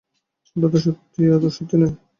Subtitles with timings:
[0.55, 1.93] কথাটা সত্যি অথচ সত্যি নয়।